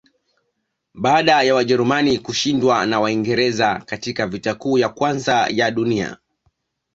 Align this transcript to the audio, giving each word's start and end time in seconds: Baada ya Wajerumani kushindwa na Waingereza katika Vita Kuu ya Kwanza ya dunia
Baada 0.93 1.43
ya 1.43 1.55
Wajerumani 1.55 2.19
kushindwa 2.19 2.85
na 2.85 2.99
Waingereza 2.99 3.79
katika 3.85 4.27
Vita 4.27 4.55
Kuu 4.55 4.77
ya 4.77 4.89
Kwanza 4.89 5.47
ya 5.51 5.71
dunia 5.71 6.17